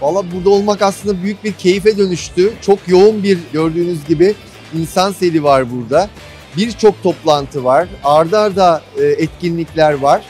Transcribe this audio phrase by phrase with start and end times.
[0.00, 2.52] Valla burada olmak aslında büyük bir keyfe dönüştü.
[2.62, 4.34] Çok yoğun bir gördüğünüz gibi
[4.78, 6.10] insan seli var burada.
[6.56, 7.88] Birçok toplantı var.
[8.04, 10.22] Arda arda e, etkinlikler var.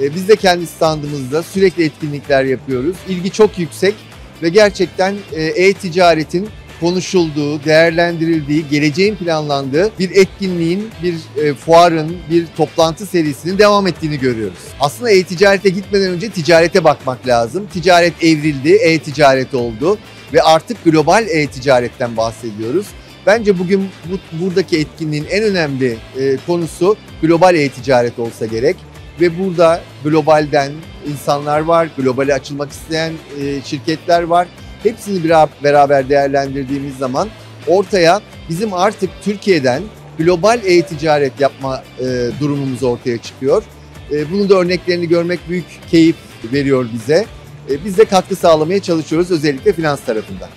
[0.00, 2.96] E, Biz de kendi standımızda sürekli etkinlikler yapıyoruz.
[3.08, 3.94] İlgi çok yüksek
[4.42, 6.48] ve gerçekten e, e-ticaretin
[6.80, 14.58] konuşulduğu, değerlendirildiği, geleceğin planlandığı bir etkinliğin, bir e, fuarın, bir toplantı serisinin devam ettiğini görüyoruz.
[14.80, 17.66] Aslında e-ticarete gitmeden önce ticarete bakmak lazım.
[17.72, 19.98] Ticaret evrildi, e-ticaret oldu
[20.32, 22.86] ve artık global e-ticaretten bahsediyoruz.
[23.26, 28.76] Bence bugün bu, buradaki etkinliğin en önemli e, konusu global e-ticaret olsa gerek.
[29.20, 30.72] Ve burada globalden
[31.06, 34.48] insanlar var, globale açılmak isteyen e, şirketler var.
[34.82, 37.28] Hepsini bir beraber değerlendirdiğimiz zaman
[37.66, 39.82] ortaya bizim artık Türkiye'den
[40.18, 42.04] global e-ticaret yapma e,
[42.40, 43.62] durumumuz ortaya çıkıyor.
[44.12, 46.16] E, bunun da örneklerini görmek büyük keyif
[46.52, 47.26] veriyor bize.
[47.70, 50.48] E, biz de katkı sağlamaya çalışıyoruz özellikle finans tarafında.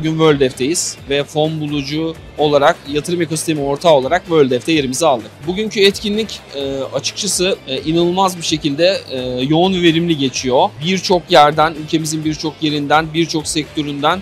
[0.00, 5.30] Bugün WorldF'teyiz ve fon bulucu olarak, yatırım ekosistemi ortağı olarak WorldF'te yerimizi aldık.
[5.46, 10.68] Bugünkü etkinlik e, açıkçası e, inanılmaz bir şekilde e, yoğun ve verimli geçiyor.
[10.84, 14.20] Birçok yerden, ülkemizin birçok yerinden, birçok sektöründen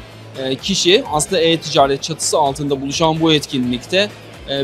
[0.63, 4.11] kişi aslında e-ticaret çatısı altında buluşan bu etkinlikte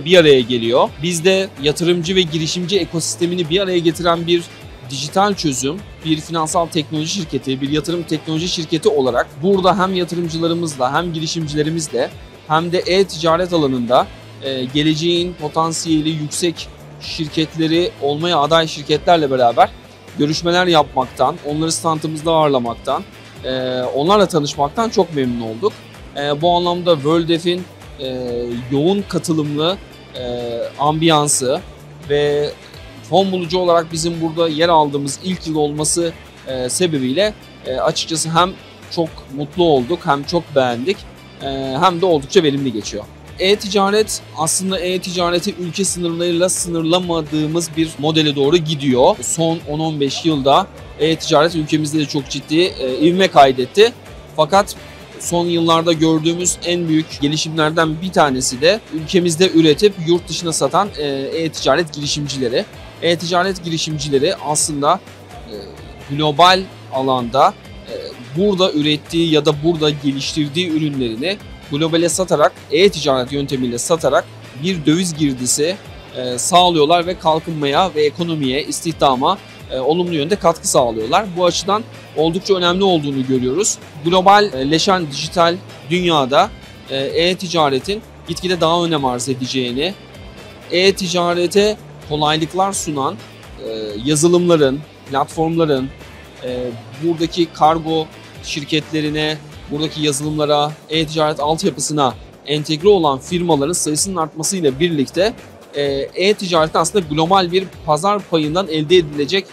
[0.05, 0.89] bir araya geliyor.
[1.03, 4.43] Biz de yatırımcı ve girişimci ekosistemini bir araya getiren bir
[4.95, 11.13] dijital çözüm, bir finansal teknoloji şirketi, bir yatırım teknoloji şirketi olarak burada hem yatırımcılarımızla hem
[11.13, 12.11] girişimcilerimizle
[12.49, 14.07] hem de e-ticaret alanında
[14.43, 16.69] e, geleceğin potansiyeli yüksek
[17.01, 19.71] şirketleri olmaya aday şirketlerle beraber
[20.19, 23.03] görüşmeler yapmaktan, onları standımızda ağırlamaktan,
[23.45, 25.73] e, onlarla tanışmaktan çok memnun olduk.
[26.17, 27.63] E, bu anlamda WorldF'in
[28.71, 29.77] yoğun katılımlı
[30.79, 31.61] ambiyansı
[32.11, 32.51] ve
[33.11, 36.13] fon bulucu olarak bizim burada yer aldığımız ilk yıl olması
[36.47, 37.35] e, sebebiyle
[37.67, 38.53] e, açıkçası hem
[38.91, 40.97] çok mutlu olduk hem çok beğendik
[41.43, 43.05] e, hem de oldukça verimli geçiyor.
[43.39, 49.17] E-ticaret aslında e-ticareti ülke sınırlarıyla sınırlamadığımız bir modele doğru gidiyor.
[49.23, 50.67] Son 10-15 yılda
[50.99, 53.93] e-ticaret ülkemizde de çok ciddi e, ivme kaydetti.
[54.37, 54.77] Fakat
[55.21, 61.07] son yıllarda gördüğümüz en büyük gelişimlerden bir tanesi de ülkemizde üretip yurt dışına satan e,
[61.09, 62.65] e-ticaret girişimcileri.
[63.05, 65.01] E-ticaret girişimcileri aslında
[65.51, 65.55] e,
[66.15, 66.61] global
[66.93, 67.55] alanda
[67.89, 67.95] e,
[68.37, 71.37] burada ürettiği ya da burada geliştirdiği ürünlerini
[71.71, 74.25] globale satarak, e-ticaret yöntemiyle satarak
[74.63, 75.77] bir döviz girdisi
[76.37, 79.39] sağlıyorlar ve kalkınmaya ve ekonomiye, istihdama
[79.85, 81.27] olumlu yönde katkı sağlıyorlar.
[81.37, 81.83] Bu açıdan
[82.17, 83.79] oldukça önemli olduğunu görüyoruz.
[84.05, 85.57] Globalleşen dijital
[85.91, 86.51] dünyada
[86.91, 89.95] e-ticaretin gitgide daha önem arz edeceğini,
[90.71, 91.77] e-ticarete
[92.09, 93.17] kolaylıklar sunan
[94.05, 95.89] yazılımların, platformların,
[97.03, 98.07] buradaki kargo
[98.43, 99.39] şirketlerine,
[99.71, 102.15] buradaki yazılımlara, e-ticaret altyapısına
[102.47, 105.35] entegre olan firmaların sayısının artmasıyla birlikte
[106.15, 109.47] e-ticaretin aslında global bir pazar payından elde edilecek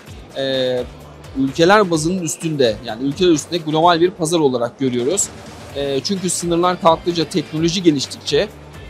[1.38, 5.28] ülkeler bazının üstünde yani ülkeler üstünde global bir pazar olarak görüyoruz.
[5.76, 8.48] E, çünkü sınırlar kalktıkça, teknoloji geliştikçe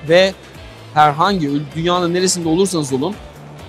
[0.10, 0.34] ve
[0.94, 3.16] herhangi dünyanın neresinde olursanız olun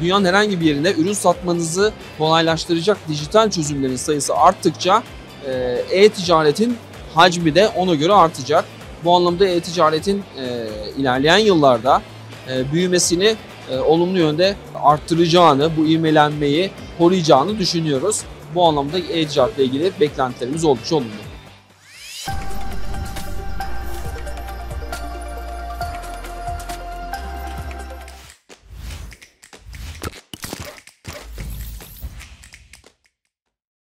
[0.03, 5.03] dünyanın herhangi bir yerine ürün satmanızı kolaylaştıracak dijital çözümlerin sayısı arttıkça
[5.47, 5.53] e,
[5.91, 6.77] e-ticaretin
[7.15, 8.65] hacmi de ona göre artacak.
[9.05, 10.69] Bu anlamda e-ticaretin e,
[10.99, 12.03] ilerleyen yıllarda
[12.51, 13.37] e, büyümesini
[13.71, 18.23] e, olumlu yönde arttıracağını, bu ivmelenmeyi koruyacağını düşünüyoruz.
[18.55, 21.32] Bu anlamda e-ticaretle ilgili beklentilerimiz oldukça olumlu.